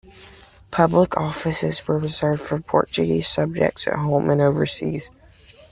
[0.71, 5.11] Public offices were reserved for Portuguese subjects at home and overseas.